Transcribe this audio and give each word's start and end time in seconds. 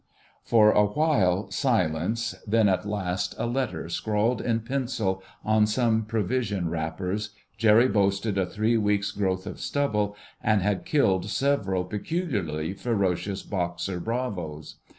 For 0.43 0.71
a 0.71 0.87
while 0.87 1.51
silence, 1.51 2.33
then 2.47 2.67
at 2.67 2.87
last 2.87 3.35
a 3.37 3.45
letter 3.45 3.87
scrawled 3.87 4.41
in 4.41 4.61
pencil 4.61 5.21
on 5.45 5.67
some 5.67 6.05
provision 6.05 6.69
wrappers. 6.71 7.35
Jerry 7.59 7.87
boasted 7.87 8.35
a 8.35 8.47
three 8.47 8.77
weeks' 8.79 9.11
growth 9.11 9.45
of 9.45 9.59
stubble, 9.59 10.15
and 10.41 10.63
had 10.63 10.85
killed 10.85 11.29
several 11.29 11.83
peculiarly 11.83 12.73
ferocious 12.73 13.43
Boxer 13.43 13.99
bravos. 13.99 14.77